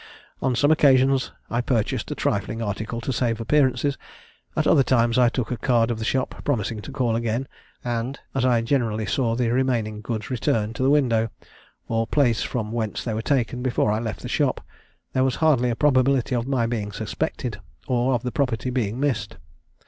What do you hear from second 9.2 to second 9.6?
the